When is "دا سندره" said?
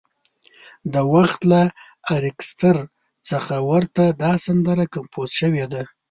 4.23-4.83